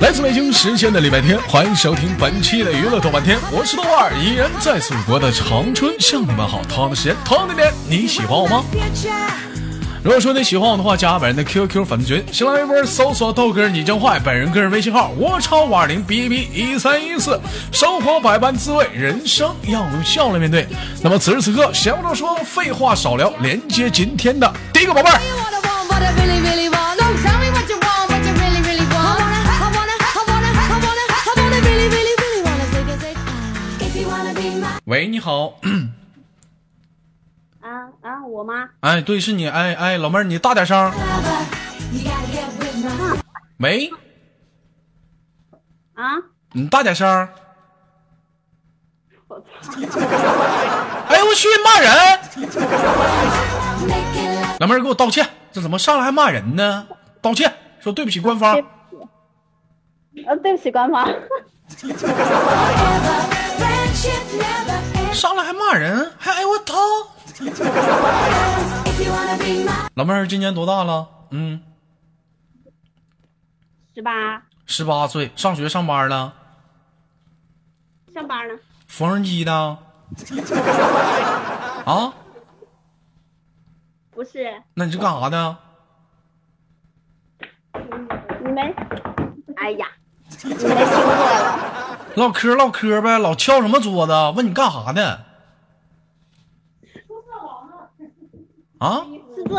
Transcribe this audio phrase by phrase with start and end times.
[0.00, 6.62] 来自北京时间的礼拜天，欢迎收听本期的娱乐多半天，我是豆瓣儿，依然在祖国的长春向你们好。
[6.68, 8.64] 同样的时间，同样的点，你喜欢我吗？
[10.08, 17.38] 如果说你喜欢我的话，加本人的 QQ 粉丝群，新浪微博搜索豆哥你真坏，本人个人微信号我超五二零 B B 一三一四，
[17.72, 20.66] 生活百般滋味，人生要用笑来面对。
[21.02, 25.20] 那么此时此刻，闲话少说，废话少聊，连接今天的第一个宝贝儿。
[34.86, 35.52] 喂，你好，
[38.28, 38.68] 我吗？
[38.80, 40.92] 哎，对，是你，哎哎，老妹儿，你大点声。
[43.58, 43.90] 喂，
[45.94, 46.14] 啊，
[46.52, 47.28] 你大点声。
[49.26, 49.44] 我操！
[51.08, 51.90] 哎呦我去，骂人.
[54.60, 56.86] 老妹儿给我道歉，这怎么上来还骂人呢？
[57.20, 58.62] 道歉，说对不起官方对。
[58.62, 58.68] 不
[60.14, 61.08] 起，呃，对不起，官方。
[65.12, 66.76] 上来还骂人，还哎我操！
[69.94, 71.06] 老妹儿今年多大了？
[71.30, 71.62] 嗯，
[73.94, 76.32] 十八，十八岁，上学上班了，
[78.12, 78.54] 上班呢。
[78.86, 79.52] 缝纫机的。
[81.86, 82.12] 啊？
[84.10, 85.56] 不是，那你是干啥的？
[88.44, 88.74] 你们？
[89.56, 89.86] 哎呀，
[90.42, 91.98] 你没听过了？
[92.16, 94.12] 唠嗑唠嗑呗，老敲什么桌子？
[94.36, 95.24] 问你干啥的？
[98.78, 99.04] 啊？
[99.36, 99.58] 是做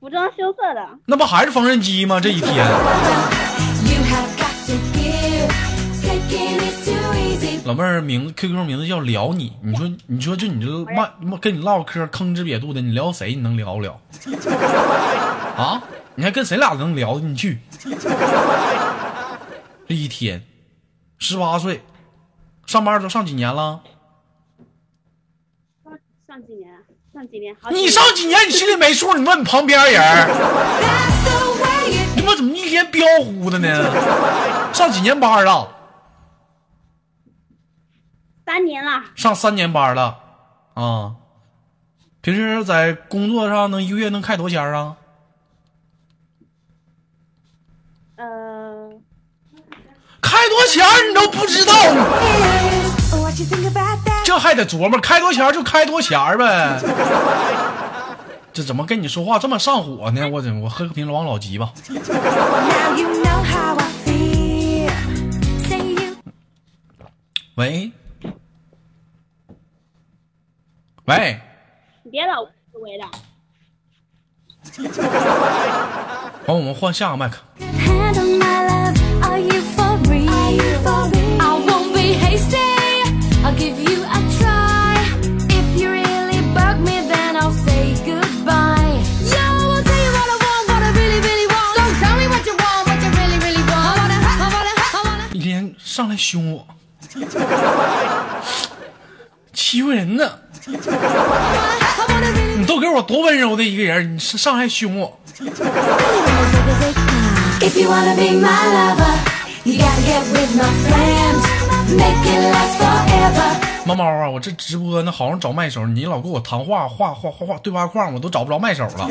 [0.00, 0.98] 服装修色的。
[1.06, 2.20] 那不还是缝纫机吗？
[2.20, 2.66] 这一天.
[7.64, 13.34] 老妹儿名字 QQ 名字叫聊你，你说你说就你这骂跟你唠嗑吭哧瘪肚的，你聊谁？
[13.34, 14.00] 你能聊不了？
[15.54, 15.82] 啊？
[16.14, 17.58] 你还跟谁俩能聊进去？
[19.86, 20.42] 这一天，
[21.18, 21.82] 十八岁，
[22.64, 23.82] 上班都上几年了？
[25.84, 25.92] 上
[26.26, 26.72] 上几年？
[27.18, 27.52] 上几年？
[27.60, 28.38] 好几你上几年？
[28.46, 29.12] 你心里没数？
[29.14, 30.28] 你问你旁边人
[32.14, 33.68] 你他妈怎么一天彪呼的呢？
[34.72, 35.68] 上几年班了？
[38.46, 39.02] 三年了。
[39.16, 40.20] 上三年班了，
[40.74, 41.16] 啊？
[42.20, 44.96] 平时在工作上能一个月能开多少钱啊？
[48.14, 48.90] 呃，
[50.20, 51.72] 开多少钱你都不知道，
[54.28, 56.78] 这还得琢磨，开多钱就开多钱呗。
[58.52, 60.28] 这怎么跟你说话这么上火呢？
[60.28, 61.72] 我怎么我喝个瓶王老吉吧。
[67.54, 67.90] 喂，
[71.06, 71.40] 喂，
[72.02, 73.06] 你别老喂了。
[76.46, 77.38] 好，我们换下个麦克。
[83.56, 83.97] Give you
[95.98, 96.64] 上来凶我，
[99.52, 100.30] 欺负人呢。
[102.56, 105.18] 你都给我多温柔的一个人，你上上来凶我。
[113.84, 119.10] 猫猫啊，我这直播呢，好像找麦手，你老给我谈话画画画画对话框，我都找不着麦手了。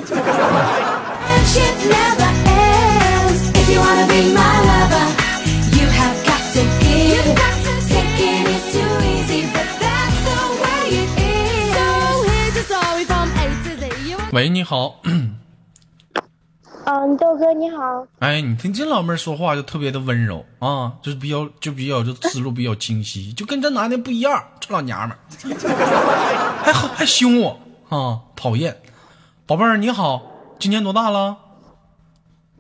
[14.34, 15.38] 喂，你好，嗯，
[17.18, 18.06] 豆哥你好。
[18.20, 25.20] 哎，你听这老妹儿说话就特别的温柔啊，就是比较就比较就思路比较清晰，就跟这男的不一样，这老娘们儿
[26.62, 27.60] 还还凶我
[27.90, 28.78] 啊，讨厌。
[29.48, 30.22] 宝贝儿你好，
[30.60, 31.36] 今年多大了？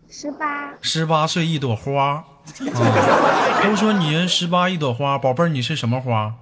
[0.10, 2.26] 十八，十八岁一朵花
[2.74, 6.34] 啊， 都说女人十八一朵花，宝贝儿你是什么花？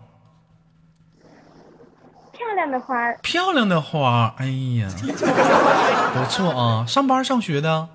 [2.31, 3.11] 漂亮的花。
[3.21, 4.45] 漂亮的花，哎
[4.79, 4.87] 呀，
[6.13, 6.85] 不错啊！
[6.85, 7.87] 上班上学的，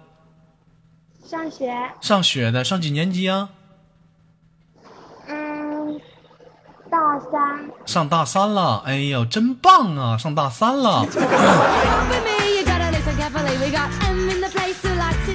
[1.24, 3.50] 上学，上学的，上几年级啊？
[5.26, 6.00] 嗯，
[6.90, 7.70] 大三。
[7.86, 10.18] 上大三了，哎呦，真棒啊！
[10.18, 11.06] 上大三了，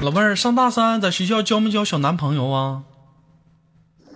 [0.05, 2.83] 老妹儿上大三，在学校交没交小男朋友啊？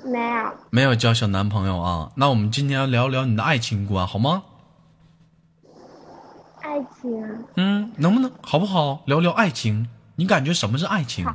[0.06, 2.12] 没有，没有交小男朋友啊？
[2.14, 4.44] 那我们今天聊聊你的爱情观，好吗？
[6.62, 7.46] 爱爱情。
[7.56, 9.90] 嗯，能不能好不好聊聊爱情？
[10.16, 11.26] 你感觉什么是爱情？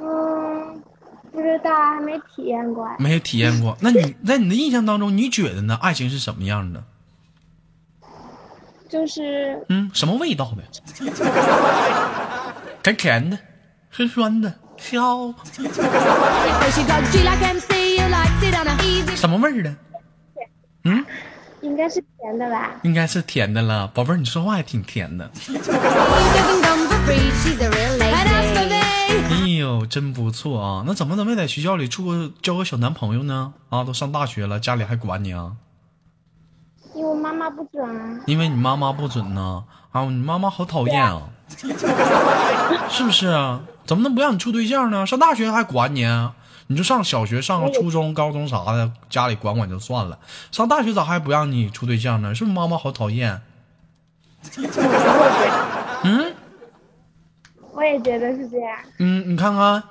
[0.00, 0.82] 嗯，
[1.30, 2.88] 不知道，还没体验过。
[2.98, 3.76] 没有体验过。
[3.80, 5.78] 那你在你的印象当中，你觉得呢？
[5.80, 6.82] 爱情是什么样的？
[8.92, 10.62] 就是嗯，什么味道的？
[12.84, 13.38] 甜甜的，
[13.90, 19.16] 酸酸的，笑，Because you got G like MC, you like sit on a easy.
[19.16, 19.74] 什么味儿的？
[20.84, 21.02] 嗯，
[21.62, 22.72] 应该是甜的吧？
[22.82, 23.86] 应该是甜的了。
[23.88, 25.30] 宝贝儿，你说话也挺甜的。
[29.30, 30.84] 哎呦，真不错啊！
[30.86, 33.54] 那怎么都没在学校里处个交个小男朋友呢？
[33.70, 35.52] 啊，都上大学了，家里还管你啊？
[36.94, 38.20] 因为我妈妈不准啊。
[38.26, 39.64] 因为你妈妈不准呢。
[39.92, 41.22] 啊，你妈妈好讨厌啊，
[42.88, 43.60] 是不是啊？
[43.84, 45.06] 怎么能不让你处对象呢？
[45.06, 46.34] 上大学还管你啊？
[46.68, 50.18] 你就上小学、上初中、高中啥的，家里管管就算了。
[50.50, 52.34] 上大学咋还不让你处对象呢？
[52.34, 53.42] 是不是妈妈好讨厌？
[56.04, 56.34] 嗯
[57.72, 58.78] 我也觉得是这样。
[58.98, 59.82] 嗯，你看看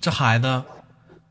[0.00, 0.62] 这孩子，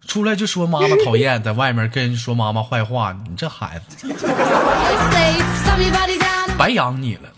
[0.07, 4.07] 出来就说妈妈讨厌，在外面跟人说妈妈坏话，你这孩子，
[6.57, 7.29] 白养你了。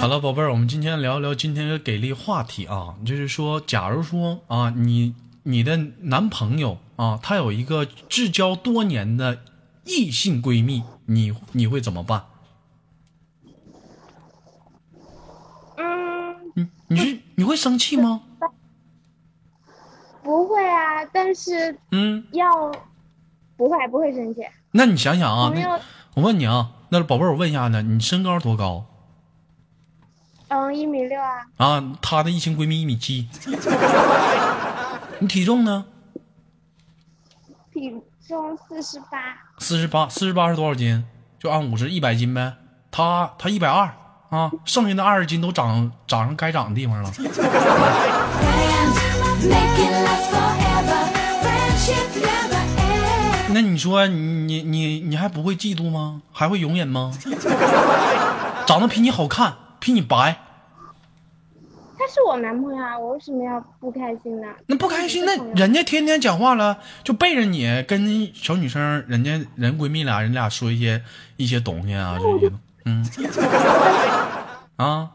[0.00, 9.38] 好了，宝贝儿，我们今天聊一聊今天的给力话题啊，就是说，假如说啊，你你的男朋友啊，他有一个至交多年的
[9.84, 12.22] 异性闺蜜，你你会怎么办？
[16.88, 18.22] 你你是你会生气吗？
[20.22, 22.70] 不会啊，但是嗯，要
[23.56, 24.42] 不会不会生气。
[24.72, 25.52] 那你想想啊，
[26.14, 28.84] 我问你啊，那宝贝儿，我问一下呢，你身高多高
[30.48, 31.92] 嗯，一米六啊，啊？
[32.02, 33.28] 她的异性闺蜜一米七，
[35.20, 35.86] 你体重呢？
[37.72, 37.94] 体
[38.26, 39.36] 重四十八。
[39.58, 41.04] 四十八，四十八是多少斤？
[41.38, 42.56] 就按五十，一百斤呗。
[42.90, 43.94] 她她一百二
[44.30, 47.10] 啊，剩下的二十斤都长长上该长的地方了。
[53.50, 56.20] 那你说你你你你还不会嫉妒吗？
[56.32, 57.12] 还会容忍吗？
[58.66, 60.38] 长得比你好看，比你白，
[61.98, 64.46] 他是我男朋友啊，我为什么要不开心呢？
[64.66, 71.02] 那不开心，那人家天天讲话了，就背着你跟小女生，人家人闺蜜俩，人俩说一些
[71.38, 72.52] 一些东西啊，这些，
[72.88, 73.04] 嗯，
[74.76, 75.10] 啊，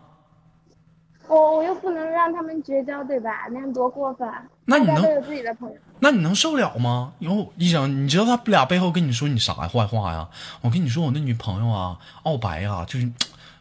[1.27, 3.47] 我我又不能让他们绝交，对吧？
[3.51, 4.29] 那样多过分。
[4.65, 5.75] 那你能大家都有自己的朋友。
[5.99, 7.13] 那你能受了吗？
[7.17, 10.29] 以后一想，你知道他俩背后跟你说你啥坏话呀？
[10.61, 13.09] 我跟你说，我那女朋友啊，傲白呀，就是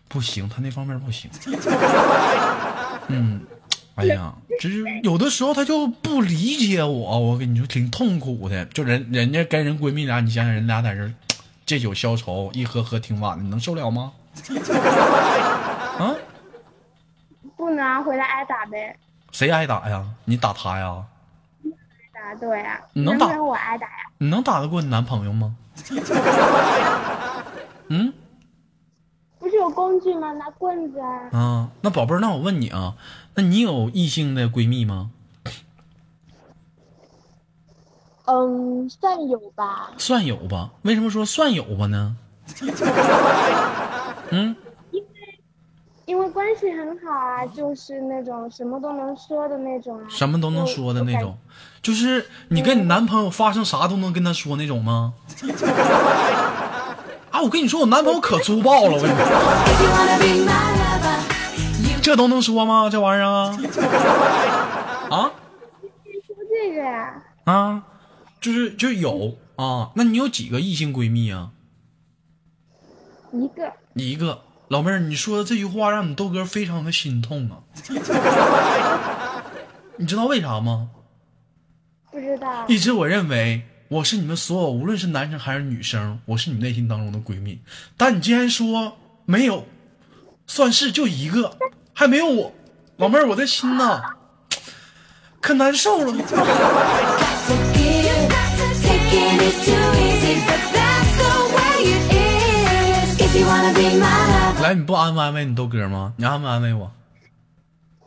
[0.09, 1.31] 不行，她那方面不行。
[3.09, 3.41] 嗯，
[3.95, 8.67] 哎呀，就是有的时候她就不理解我，我跟你说挺痛苦的。
[8.67, 11.13] 就人人家跟人闺蜜俩，你想想人俩在这儿
[11.67, 14.13] 借酒消愁，一喝喝挺晚的，你能受了吗？
[15.99, 16.15] 啊？
[17.57, 18.97] 不能啊回来挨打呗。
[19.31, 20.05] 谁挨打呀？
[20.25, 21.05] 你打他呀？
[22.13, 23.93] 打对啊，你能打我挨打呀。
[24.19, 25.57] 你能打得过你男朋友吗？
[27.89, 28.13] 嗯？
[29.39, 30.33] 不是有工具吗？
[30.35, 31.29] 拿棍子啊。
[31.33, 32.95] 啊，那宝贝儿，那我问你啊，
[33.35, 35.11] 那你有异性的闺蜜吗？
[38.27, 39.91] 嗯，算有吧。
[39.99, 40.71] 算有吧？
[40.83, 42.17] 为什么说算有吧呢？
[44.31, 44.55] 嗯，
[44.91, 45.07] 因为
[46.07, 50.05] 因为关系很好啊，就是那种什么都能说的那种啊。
[50.09, 51.37] 什么都能说的那种，
[51.83, 55.15] 就是你跟你男朋友发生啥都能跟他说那种吗？
[57.31, 59.25] 啊，我跟你说，我男朋友可粗暴了，我跟你说
[62.03, 62.89] 这都能说吗？
[62.91, 63.59] 这玩意儿啊？
[65.11, 65.31] 啊
[66.27, 67.83] 说这个呀、啊，
[68.43, 69.93] 就是就有啊。
[69.97, 71.53] 那你有几个异性闺蜜啊？
[73.33, 74.43] 一个一个。
[74.69, 77.61] 老妹儿，你说的这句话让你豆哥非常的心痛啊！
[79.99, 80.89] 你知道为啥吗？
[82.11, 82.67] 不知道。
[82.69, 87.61] 一直我认为我是你们所有，无论是男生还是女生，我是你内心当中的闺蜜。
[87.99, 88.97] 但你竟然说
[89.27, 89.67] 没有，
[90.47, 91.59] 算是就一个，
[91.93, 92.55] 还没有我，
[92.97, 94.01] 老妹儿，我的心呐，
[95.43, 96.15] 可难受了。
[99.13, 99.39] Got to give.
[99.39, 103.21] Taking is too easy, but that's the way it is.
[103.21, 104.63] If you wanna be my lover.
[104.63, 106.15] 来，你不安慰安慰你豆哥吗？
[106.17, 106.91] 你安慰安慰我。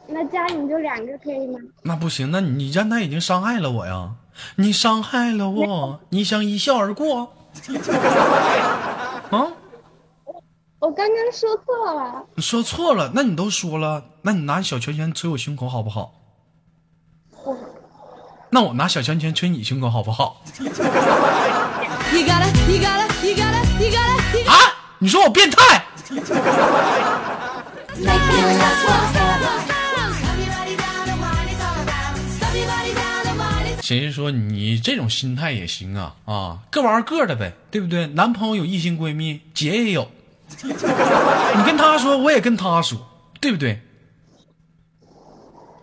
[0.07, 1.59] 那家里就两个可以吗？
[1.83, 4.12] 那不行，那你让他已经伤害了我呀！
[4.57, 7.33] 你伤害了我，你想一笑而过。
[9.31, 9.47] 啊，
[10.79, 12.24] 我刚刚说错了。
[12.35, 16.13] 你说错了，那你都说了，那你拿小拳拳捶我胸口好不好？
[18.55, 20.41] 那我拿小拳拳捶你胸口好不好？
[24.47, 24.55] 啊？
[24.97, 25.83] 你说我变态？
[33.81, 36.13] 谁说你这种心态也行啊？
[36.24, 38.07] 啊各玩各的呗对不对？
[38.07, 40.09] 男朋友有异性闺蜜姐也有。
[40.63, 40.71] 你
[41.65, 43.05] 跟他说我也跟他说
[43.41, 43.81] 对不对？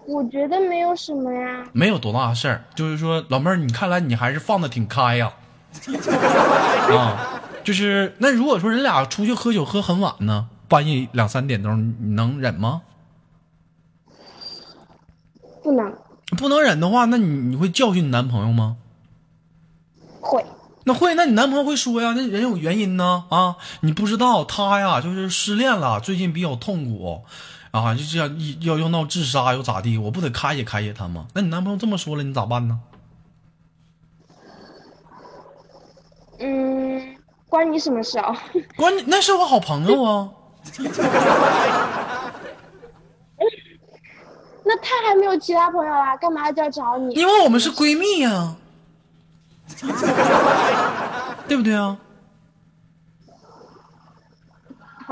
[0.07, 1.65] 我觉得没有什么呀。
[1.73, 5.33] 没有多大事儿，就是说，老妹儿，你看来你还是放的挺开呀、
[6.91, 12.83] 啊，就是那如果说人俩出去喝酒喝很晚呢，半夜两三点钟，你能忍吗？
[15.63, 15.95] 不能，
[16.37, 18.77] 不能忍的话，那你你会教训你男朋友吗？
[20.21, 20.45] 会。
[20.85, 22.13] 那会，那你男朋友会说呀？
[22.17, 23.55] 那人有原因呢啊！
[23.83, 27.23] 你不知道他呀，就是失恋了，最近比较痛苦，
[27.73, 29.99] 啊，就这样一要要闹自杀又咋地？
[29.99, 31.27] 我不得开解开解他吗？
[31.35, 32.79] 那你男朋友这么说了，你咋办呢？
[36.39, 37.17] 嗯，
[37.49, 38.37] 关你什么事啊？
[38.77, 40.29] 关你那是我好朋友啊，
[44.65, 47.15] 那他还没有其他朋友啦，干嘛就要找你？
[47.15, 48.55] 因为我们是闺蜜呀、
[51.49, 51.97] 对不对啊？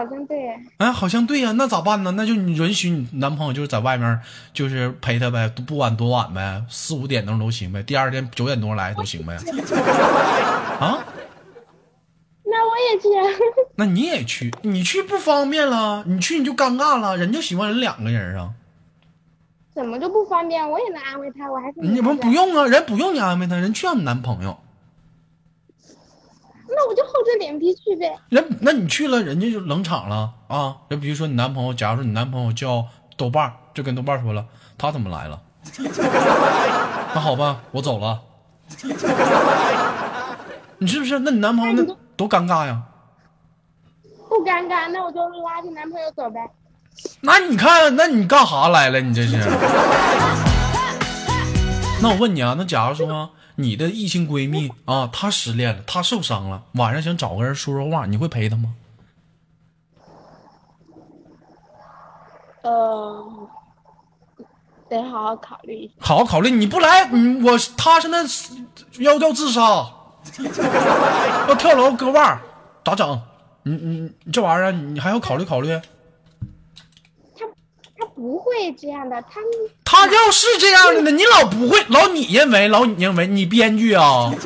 [0.01, 0.59] 好像对耶。
[0.79, 2.11] 哎，好像对呀、那咋办呢？
[2.13, 4.19] 那就你允许你男朋友就是在外面，
[4.55, 9.35] 就是陪他呗，不管多晚呗，四五点钟都行呗，第二天九点多来都行呗。
[10.81, 11.05] 啊，
[12.45, 13.09] 那我也去。
[13.77, 18.51] 那你也去，你去不方便了，你去你就尴尬了，人就喜欢人两个人啊。
[19.75, 20.69] 怎么就不方便？
[20.69, 22.31] 我也能安慰他，我还是你们不。
[22.33, 24.59] 用啊，人不用你安慰他，人去让你男朋友。
[26.73, 28.17] 那我就厚着脸皮去呗。
[28.29, 30.77] 人，那你去了，人家就冷场了啊。
[30.89, 32.87] 就比如说你男朋友，假如说你男朋友叫
[33.17, 34.45] 豆瓣儿，就跟豆瓣儿说了，
[34.79, 35.41] 他怎么来了？
[37.15, 38.21] 那好吧，我走了。
[40.79, 41.19] 你是不是？
[41.19, 41.85] 那你男朋友那
[42.17, 42.81] 多尴尬呀？
[44.29, 46.41] 不尴尬，那我就拉着男朋友走呗。
[47.21, 49.01] 那你看，那你干啥来了？
[49.01, 49.37] 你这是？
[52.03, 53.29] 那我问你啊，那假如说
[53.63, 58.75] 你的异性闺蜜啊，她失恋了，她受伤了，晚上想找个人说说话，你会陪她吗？
[62.63, 63.49] 呃，
[64.89, 65.95] 得好好考虑一下。
[65.99, 68.53] 好好考虑，你不来，你我她现在是
[68.99, 69.61] 要要自杀，
[71.49, 72.39] 要跳楼割腕，
[72.85, 73.21] 咋整？
[73.63, 75.81] 你你你这玩意儿，你还要考虑考虑。
[78.21, 79.41] 不会这样的，他
[79.83, 84.31] 他要是这样的呢，你老不会，老你认为，老你认为你编剧啊.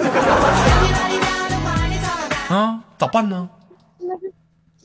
[2.48, 2.80] 啊？
[2.96, 3.48] 咋办呢？
[3.98, 4.28] 那就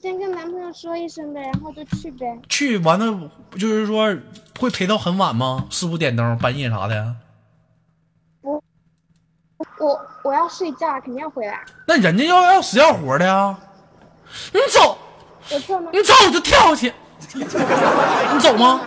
[0.02, 2.26] 先跟男朋友说一声呗，然后就去呗。
[2.50, 4.18] 去完了，就是说
[4.60, 5.68] 会陪到很晚吗？
[5.70, 7.16] 四五点钟、半夜啥的？
[8.42, 8.60] 我
[10.24, 11.64] 我要睡觉，肯定要回来。
[11.86, 13.56] 那人家要要死要活的呀！
[14.52, 14.98] 你走，
[15.52, 15.92] 我错吗？
[15.94, 16.92] 你走我就跳下去，
[18.34, 18.82] 你走吗？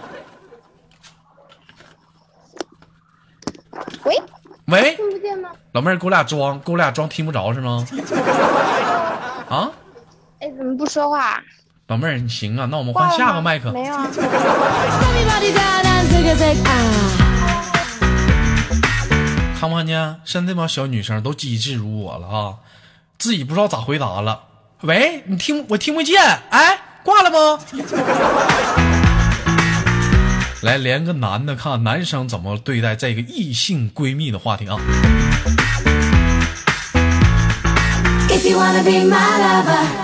[4.04, 4.20] 喂，
[4.66, 5.50] 喂，听不见吗？
[5.72, 7.86] 老妹儿，给我俩装，给我俩装听不着是吗？
[9.48, 9.70] 啊，
[10.40, 11.40] 哎，怎么不说话？
[11.86, 13.70] 老妹儿，你行啊，那我们换下个麦克。
[13.72, 14.06] 没有啊。
[14.06, 14.16] Ah.
[19.58, 20.20] 看不看见？
[20.24, 22.54] 现在这帮小女生都机智如我了啊，
[23.18, 24.42] 自己不知道咋回答了。
[24.82, 26.20] 喂，你听我听不见，
[26.50, 27.58] 哎，挂了吗？
[30.62, 34.76] 来连个男的，看看男生怎么对待这个异性闺蜜的话题啊。
[38.28, 40.01] If you wanna be my lover.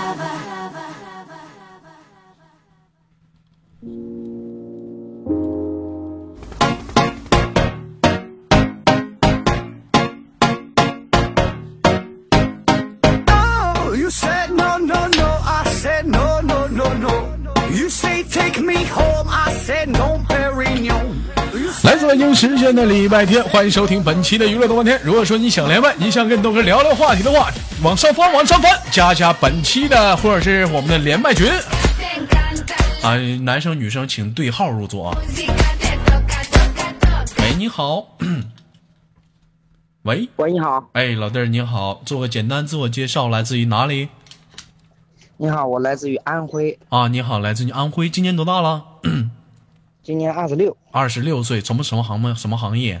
[21.89, 25.01] 来自北京时间的礼拜天，欢迎收听本期的娱乐多半天。
[25.03, 27.49] 如果说你想连麦，你想跟豆哥聊聊话题的话，
[27.81, 31.49] 往上翻，往上翻，加加本期的或者是我们的连麦群
[33.01, 35.17] 啊， 男生女生请对号入座啊。
[37.39, 38.07] 喂，你好，
[40.03, 44.09] 喂，喂，你好，哎，老弟儿你好，做个简单自我介绍，来自于哪里？
[45.37, 48.83] 你好，我来自于安徽，啊，你好，来自于安徽，今年多大了？
[50.09, 52.33] 今年二十六，二十六岁，从事什么行吗？
[52.33, 52.99] 什么行业？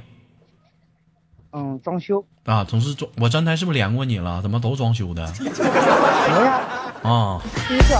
[1.51, 4.43] 嗯，装修，啊，总是装，我刚才是不是连过你了？
[4.43, 5.25] 怎么都装修的？
[5.33, 6.61] 什么呀？
[7.01, 7.95] 啊第一个，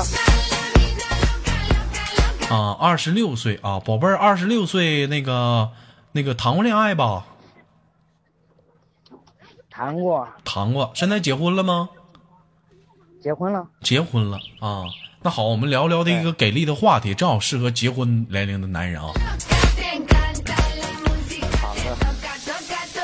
[2.56, 5.72] 啊，二十六岁啊，宝贝儿，二十六岁那个
[6.12, 7.26] 那个谈过恋爱吧？
[9.72, 11.90] 谈过，谈过，现在结婚了吗？
[13.20, 13.68] 结婚了。
[13.82, 14.84] 结婚了啊。
[15.22, 19.10] 那好，我们聊聊的一个给力的话题，正好适合结婚年龄的男人啊。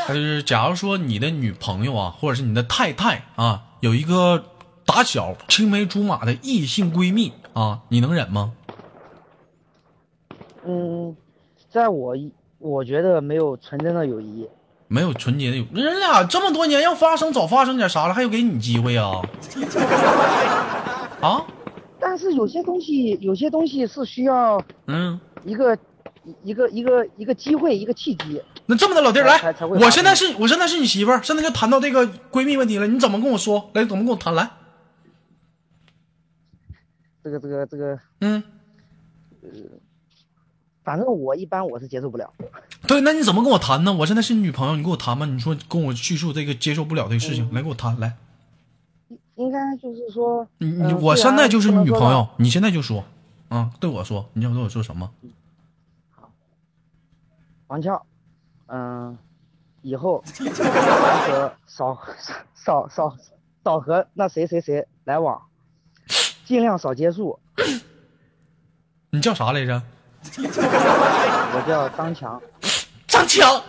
[0.08, 4.42] 他就是，假如说你的女朋友啊，或者是你的太太啊，有一个
[4.86, 8.54] 打小青梅竹马的异性闺蜜啊，你能忍吗？
[10.66, 11.14] 嗯，
[11.70, 12.16] 在我
[12.60, 14.48] 我觉得没有纯真的友谊。
[14.88, 19.20] 没有纯洁的友，人俩这么多年要发生早发生点啥了，还有给你机会啊？
[21.20, 21.44] 啊？
[22.08, 25.76] 但是有些东西，有些东西是需要嗯，一个
[26.44, 28.40] 一个一个一个机会，一个契机。
[28.68, 33.72] 那这么的，老弟儿来我现在是我现在是你媳妇儿，现在就谈到这个闺蜜问题了，你怎么跟我说？
[33.74, 34.36] 来，怎么跟我谈？
[34.36, 34.52] 来，
[37.24, 38.44] 这个这个这个，嗯，
[40.84, 42.32] 反正我一般我是接受不了。
[42.86, 43.92] 对，那你怎么跟我谈呢？
[43.92, 45.26] 我现在是你女朋友，你跟我谈吧。
[45.26, 48.16] 你说跟我叙述这个接受不了这个事情，来跟我谈，来，
[49.36, 52.12] 应该就是说，你我现在就是你女朋。
[52.12, 53.04] 友，你现在就说，
[53.50, 55.12] 啊，对我说，你要对我说什么？
[57.68, 58.06] 王俏，
[58.68, 59.18] 嗯，
[59.82, 60.44] 以后少
[61.26, 61.98] 和少
[62.56, 63.18] 少少
[63.64, 65.42] 少和那谁谁谁来往，
[66.46, 67.40] 尽量少接触。
[69.10, 69.82] 你叫啥来着？
[70.38, 72.42] 我叫张强，
[73.08, 73.62] 张强，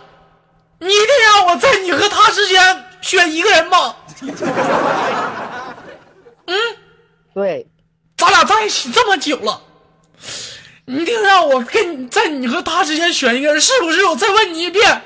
[0.79, 3.69] 你一定让我在你和他之间选一个人
[6.47, 6.53] 吗？
[7.33, 7.67] 对，
[8.17, 9.61] 咱俩在一起这么久了，
[10.85, 14.05] 你一定让我跟你在你和他之间选一个人，是不是？
[14.05, 15.01] 我再问你一遍，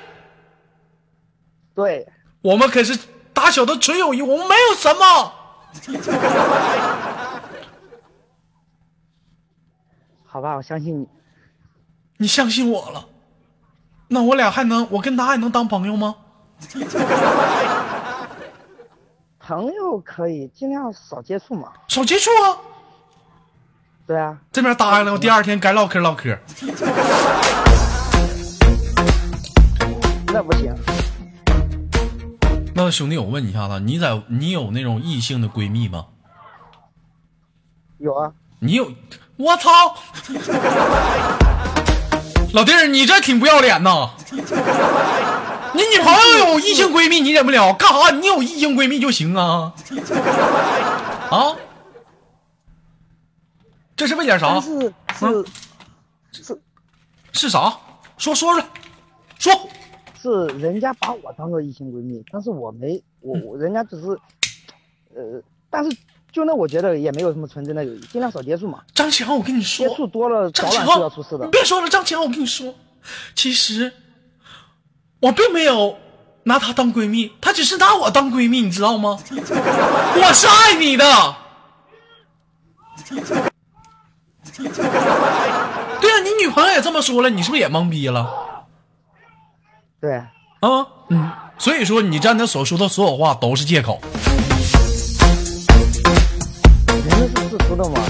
[1.75, 2.07] 对，
[2.41, 2.97] 我们可是
[3.33, 5.33] 打小的纯友谊，我们没有什么。
[10.25, 11.07] 好吧，我相信你。
[12.17, 13.05] 你相信我了，
[14.07, 16.15] 那我俩还能，我跟他还能当朋友吗？
[19.51, 21.73] 朋友可以尽量少接触嘛。
[21.89, 22.55] 少接触啊！
[24.07, 26.27] 对啊，这边答应了，我第二天该唠嗑唠嗑。
[30.31, 30.73] 那不行。
[32.73, 36.05] 那兄弟，我问你一下子，你在你有那种异性的闺蜜吗？
[37.97, 38.89] 有啊，你有？
[39.35, 39.69] 我操！
[42.53, 44.11] 老弟儿，你这挺不要脸呐！
[45.73, 47.73] 你女朋友有异性闺蜜，你忍不了？
[47.73, 48.11] 干啥？
[48.11, 49.73] 你有异性闺蜜就行啊？
[51.31, 51.55] 啊？
[53.95, 54.59] 这是为点啥？
[54.59, 55.45] 是是
[56.31, 56.61] 是
[57.33, 57.77] 是啥？
[58.17, 58.63] 说说说，
[59.39, 59.69] 说。
[60.23, 60.29] 是
[60.59, 64.09] 人家把我当做异性闺蜜，但是我没我我人家只是，
[65.15, 65.97] 呃，但是
[66.31, 71.49] 就那我觉得也没有什么纯真的友谊，尽量少接触嘛，张强，我跟你说接，触多了早晚是要出事的你。
[71.49, 72.71] 别说了，张强，我跟你说，
[73.33, 73.91] 其实
[75.21, 75.97] 我并没有
[76.43, 79.17] 拿她当闺蜜，她只是拿我当闺蜜，你知道吗？
[79.29, 81.05] 我是爱你的。
[86.01, 88.27] 对啊，你女朋友也这么说了，你是不是也懵逼了？
[89.99, 94.01] 对，啊，嗯，所以说你站他所说的所有话都是借口。
[96.87, 98.03] 人家是世俗的吗，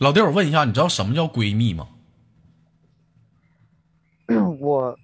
[0.00, 1.86] 老弟，我问一下，你知道什么叫闺蜜吗？
[4.60, 4.98] 我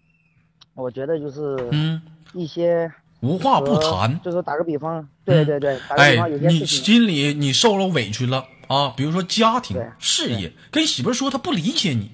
[0.75, 2.01] 我觉得就是嗯，
[2.33, 4.21] 一些无话不谈。
[4.23, 12.11] 就是打个比方，对对对，打个哎比方，有，些你事情，心里你受了委屈了啊，比如说家庭、事业，跟媳妇儿说她不理解你，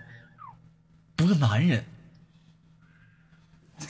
[1.15, 1.85] 不是男人。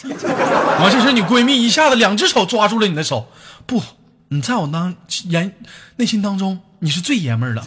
[0.04, 3.28] 完，这时你闺蜜一下子两只手抓住了你的手，
[3.66, 3.82] 不，
[4.28, 5.54] 你在我当眼
[5.96, 7.62] 内心当中你是最爷们儿的。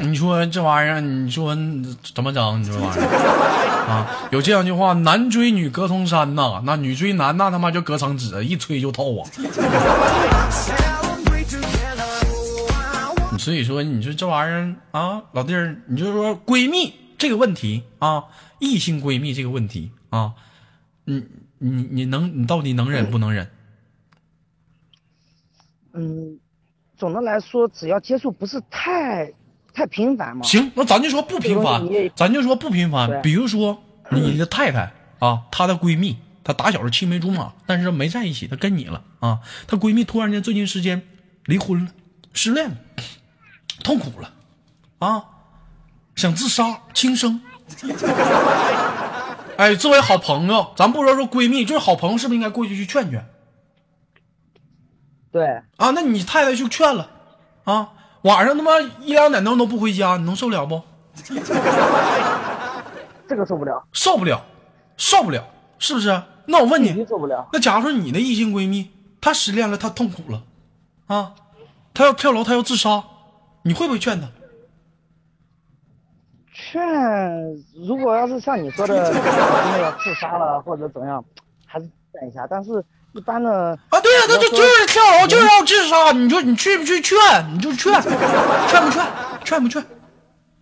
[0.00, 1.56] 你说这玩意儿，你说
[2.14, 2.60] 怎么整？
[2.62, 4.28] 你说这玩意儿啊？
[4.32, 9.30] 有这样一句话：男追女隔层山呐，那女追男那他妈就隔层纸，一吹就透啊。
[13.30, 18.24] Oh, 所以说，你说这玩意儿啊，老弟儿，你就说闺蜜这个问题啊，
[18.58, 20.32] 异性闺蜜这个问题啊，
[21.04, 21.24] 你
[21.58, 23.48] 你你能你到底能忍不能忍？
[25.92, 26.38] 嗯，
[26.96, 29.32] 总的来说，只要接触不是太
[29.76, 31.86] 太频繁吗，行，那咱就说不频繁
[32.16, 33.20] 咱就说不频繁。
[33.20, 39.40] 比如说你的太太啊，她的闺蜜她打小是青梅竹马，但是没在一起，她跟你了啊。
[39.66, 41.02] 她闺蜜突然间最近时间
[41.44, 41.90] 离婚了，
[42.32, 42.76] 失恋了，
[43.84, 44.32] 痛苦了，
[44.98, 45.22] 啊，
[46.14, 47.42] 想自杀轻生。
[49.58, 53.26] 哎，作为好朋友，咱不说说闺蜜，就是好朋友，是不是应该过去去劝劝
[55.30, 55.90] 对，啊？
[55.90, 57.10] 那你太太就劝了
[57.64, 60.82] 啊，晚上他妈一两点钟都不回家，你能受了不？
[63.28, 64.44] 这个受不了，受不了，
[64.96, 65.44] 受不了，
[65.78, 66.22] 是不是？
[66.46, 67.48] 那我问你，受不了。
[67.52, 70.42] 那假如说你的异性闺蜜她失恋了，她痛苦了，
[71.06, 71.34] 啊，
[71.92, 73.02] 她要跳楼，她要自杀，
[73.62, 74.28] 你会不会劝她？
[76.52, 76.82] 劝，
[77.86, 81.24] 如果要是像你说的，那个自杀了或者怎么样，
[81.66, 82.46] 还是劝一下。
[82.48, 82.84] 但是
[83.16, 83.50] 一般的，
[83.88, 87.16] 啊，对呀、他就就是跳楼，就是要自杀，你说你去不去劝？
[87.50, 87.90] 你就劝，
[88.68, 89.02] 劝不劝？
[89.42, 89.82] 劝不劝？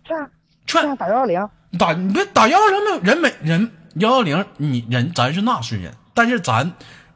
[0.05, 0.29] 劝
[0.65, 6.71] 劝劝打幺幺零，打你别打幺幺零没有人没人幺幺零，你人咱是纳税人，但是咱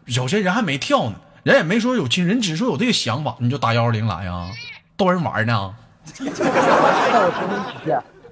[0.08, 4.49] 有些人还没跳呢，人也没说有亲人，只是说有这个想法，你就打幺幺零来啊，
[4.97, 5.73] 逗人玩呢。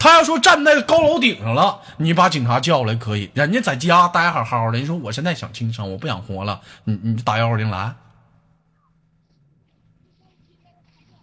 [0.07, 7.93] 他要说站在高楼顶上了，你把警察叫来可以，人家在家待好好的，你说我现在想轻生，我不想活了，你你打幺二零来，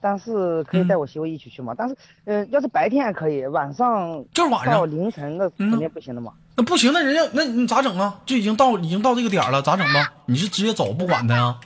[0.02, 1.74] 但是可以带我媳妇一起去嘛？
[1.74, 6.34] 但是，呃，要是白天还可以，晚上就是晚到上，凌晨那嗯肯定不行的嘛。
[6.54, 8.20] 那不行，那人家那你咋整啊？
[8.26, 10.12] 就已经到已经到这个点了，咋整吧？
[10.26, 11.58] 你是直接走不管他呀？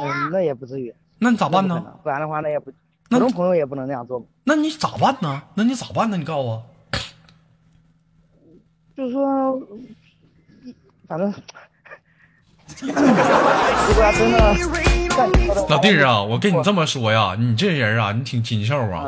[0.00, 0.94] 嗯，那也不至于。
[1.18, 1.84] 那你咋办呢？
[2.02, 2.76] 不然的话，那也不，那
[3.12, 4.26] 普通朋友也不能那样做嘛。
[4.44, 5.42] 那你咋办呢？
[5.54, 6.16] 那你咋办呢？
[6.16, 6.62] 你告诉我。
[8.96, 9.58] 就是说，
[11.08, 11.32] 反正，
[15.68, 19.06] 老弟儿啊，我跟你这么说呀，你这人啊，你挺禽兽啊！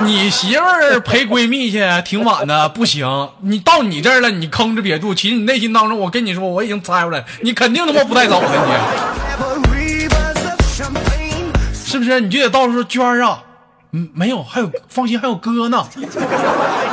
[0.00, 9.19] 嗯你媳妇儿陪闺蜜去挺晚的，不行，你到你这儿了，你吭哧瘪肚，其实你内心当中，我跟你说，我已经猜出来，你肯定他妈不带走的，Ever
[11.90, 12.20] 是不是？
[12.20, 13.42] 你就得到时候娟儿啊，
[13.90, 15.84] 嗯，没有，还有放心，还有哥呢，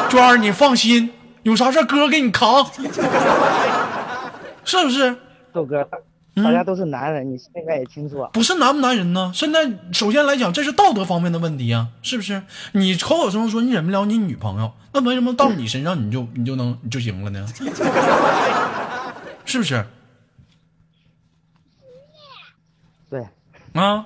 [0.09, 2.65] 娟儿你放心，有啥事儿哥给你扛，
[4.65, 5.15] 是不是？
[5.53, 5.87] 豆哥，
[6.35, 8.31] 嗯大家都是男人，你应该也清楚啊。
[8.33, 9.31] 不是男不男人呢？
[9.35, 12.41] 现在首先来讲，这是道德方面的问题啊，是不是？
[12.71, 17.45] 你口口声声说你忍不了你女朋友，那为什么到你身上你就你就能你就行了呢？
[19.45, 19.85] 是不是
[23.11, 23.23] 对，
[23.73, 24.03] 啊？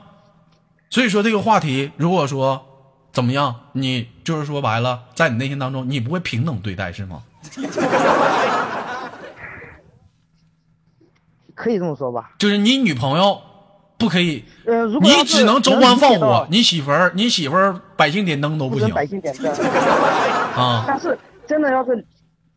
[0.92, 2.64] 所以说这个话题，如果说
[3.12, 7.24] 怎么样，你就是说白了，在你内心当中，你不会平等对待是吗？
[11.56, 12.32] 可以这么说吧。
[12.38, 13.42] 就是你女朋友
[13.98, 19.50] 不可以，呃，如果你只能州官放火你媳妇儿你媳妇儿百姓点灯都不行不百姓点灯，
[20.58, 20.84] 啊。
[20.86, 22.06] 但是真的要是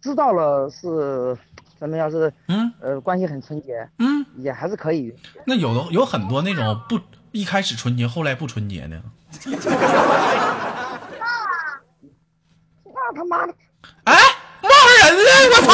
[0.00, 1.36] 知道了是
[1.78, 4.26] 咱们要是嗯呃关系很纯洁，嗯。
[4.38, 5.14] 也还是可以。
[5.46, 6.98] 那有的有很多那种不
[7.34, 8.96] 一开始纯洁，后来不纯洁呢。
[12.84, 13.52] 那他妈的，
[14.04, 14.14] 哎，
[14.62, 14.68] 骂
[15.02, 15.30] 人呢！
[15.50, 15.68] 我操.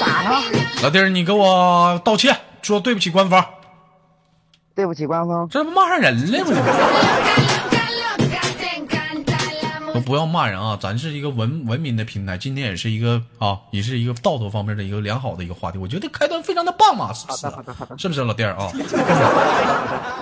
[0.00, 0.42] 打他！
[0.82, 3.44] 老弟儿，你给我道歉，说对不起官方，
[4.74, 6.50] 对不起官方，这不骂上人了吗？
[9.94, 10.76] 都不要骂人啊！
[10.80, 15.78] 咱是一个文文明的平台，今天也是一个啊，也是一个道德方面的一个良好的一个话题。
[15.78, 17.46] 我觉得开端非常的棒嘛，是不是
[17.96, 18.72] 是不是老弟儿啊？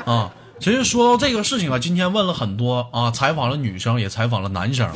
[0.05, 4.87] 啊，其实说到这个事情啊，今天问了很多啊，采访了女生，也采访了男生。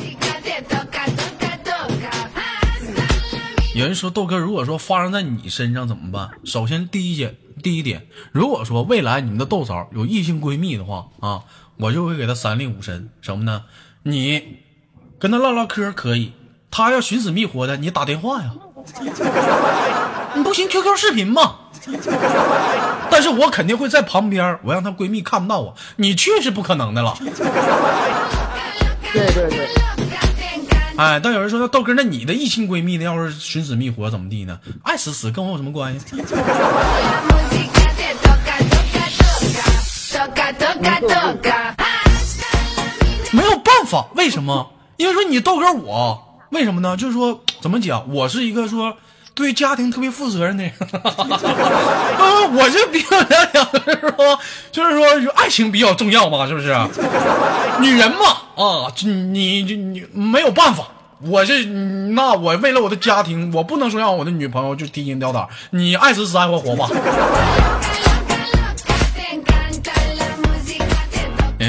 [3.73, 6.29] 有人说豆哥，如果说发生在你身上怎么办？
[6.43, 11.45] 首先第一点，第一点，如果说未来你们的豆嫂有异性闺蜜的话啊，
[11.77, 13.63] 我就会给她三令五申，什么呢？
[14.03, 14.59] 你
[15.19, 16.31] 跟他唠唠嗑可以，
[16.69, 18.51] 他要寻死觅活的，你打电话呀。
[20.35, 21.55] 你不行，QQ 视频嘛。
[23.09, 25.75] 但是我肯定会在旁边，我让她闺蜜看不到我。
[25.95, 27.17] 你去是不可能的了。
[29.11, 29.67] 对对对
[30.97, 33.03] 哎，但有人说，那豆哥，那你的异性闺蜜呢？
[33.03, 34.59] 要是寻死觅活怎么地呢？
[34.83, 36.05] 爱死死跟我有什么关系
[43.31, 44.71] 没有办法，为什么？
[44.97, 46.97] 因为说你豆哥我，为什么呢？
[46.97, 48.95] 就是说怎么讲，我是一个说
[49.33, 54.39] 对家庭特别负责任的人， 呃，我是比较来讲就是说，
[54.71, 56.75] 就是说就爱情比较重要嘛，是不是？
[57.79, 60.87] 女人嘛，啊，就你你你没有办法。
[61.19, 66.87] 我是那我为了我的家庭，我不能说让我的女朋友就提心吊胆，你爱死死爱活活吧。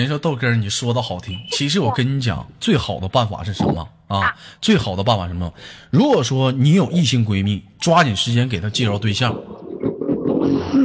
[0.08, 4.34] 说豆哥，你说的好听，其实我跟你讲，最好的办法是什么啊？
[4.60, 5.52] 最好的办法是什么？
[5.90, 9.32] 如果说你有异性闺蜜，抓紧时间给她介绍对象，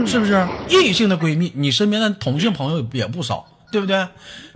[0.06, 0.48] 是不是？
[0.70, 4.08] 异性的闺蜜，你身边的同性朋友也不少，对不对？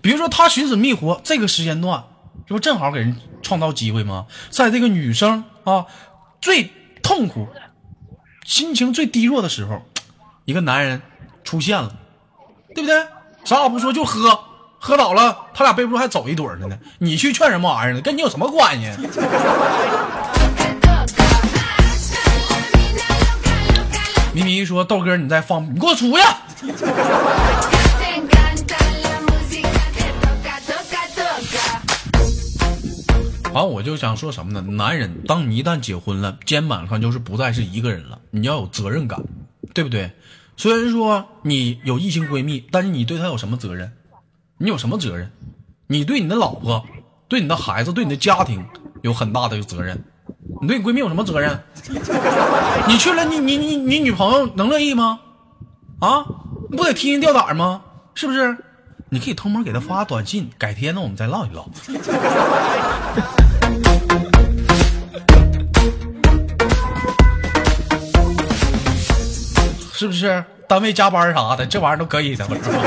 [0.01, 2.03] 比如说她寻死觅活，这个时间段，
[2.45, 4.27] 这不正好给人创造机会吗？
[4.49, 5.86] 在这个女生啊
[6.41, 7.47] 最痛苦、
[8.45, 9.82] 心情最低落的时候，
[10.45, 11.01] 一个男人
[11.43, 11.95] 出现了。
[12.75, 13.08] 对不对？
[13.43, 14.39] 啥也不说就喝，
[14.80, 16.78] 喝倒了，他俩背不住还走一堆儿的呢。
[17.00, 18.02] 你去劝什么玩意儿呢？
[18.02, 18.92] 跟你有什么关系？
[24.34, 26.24] 咪咪说：“豆哥，你在放，你给我出去！”
[33.52, 34.62] 完，我就想说什么呢？
[34.62, 39.20] 男人，当你一旦结婚了，肩膀上就是不再是一个人了，你要有责任感，
[39.74, 40.12] 对不对？
[40.56, 43.92] 虽然说你有异性闺蜜，但是你对她有什么责任？
[44.60, 45.32] 你有什么责任？
[45.86, 46.84] 你对你的老婆、
[47.28, 48.65] 对你的孩子、对你的家庭
[49.04, 50.04] 有很大的责任。
[50.60, 51.62] 你对你闺蜜有什么责任？
[52.88, 55.20] 你去了，你你你你女朋友能乐意吗？
[56.00, 56.26] 啊，
[56.72, 57.84] 你不得提心吊胆吗？
[58.15, 58.58] 是不是？
[59.10, 61.70] 你可以偷摸给她发短信，改天呢我们再唠一唠。
[69.93, 72.78] 是不是单位加班啥的，这玩意儿都可以的，不是吗？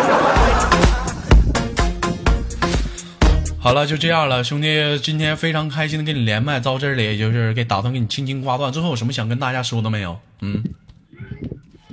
[3.63, 8.73] 好了，就这样了，兄弟，今天非常开心的跟你连麦，到这里也就是给打算给你轻轻挂断。
[8.73, 10.19] 最后有什么想跟大家说的没有？
[10.41, 10.65] 嗯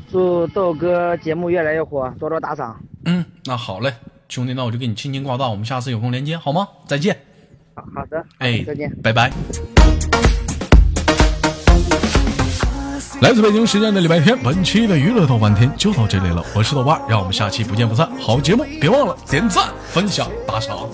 [0.10, 2.82] 祝豆哥节目越来越火，多多打赏。
[3.04, 3.94] 嗯，那好嘞，
[4.30, 6.66] 兄弟，那我就给你轻轻挂断，我们下次有空连接好吗？
[6.86, 7.18] 再见。
[7.76, 8.90] 好好的，哎，再见。
[9.04, 9.30] 拜拜。
[13.20, 16.44] 来自北京时间的礼拜天，本期的娱乐逗半天就到这里了。
[16.54, 18.08] 我是豆瓣，让我们下期不见不散。
[18.22, 20.88] 好节目别忘了点赞、分享、打赏。